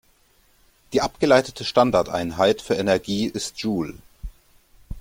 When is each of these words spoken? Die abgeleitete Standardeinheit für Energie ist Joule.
Die 0.93 1.01
abgeleitete 1.01 1.63
Standardeinheit 1.63 2.63
für 2.63 2.73
Energie 2.73 3.25
ist 3.27 3.59
Joule. 3.61 3.93